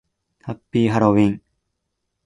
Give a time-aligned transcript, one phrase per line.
[0.41, 1.43] ハッピーハロウィン